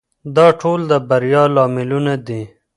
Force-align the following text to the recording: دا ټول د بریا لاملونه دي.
دا 0.35 0.47
ټول 0.61 0.79
د 0.89 0.93
بریا 1.09 1.43
لاملونه 1.55 2.13
دي. 2.27 2.41